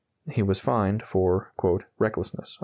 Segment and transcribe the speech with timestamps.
[0.31, 1.53] (He was fined for
[1.99, 2.57] "recklessness.")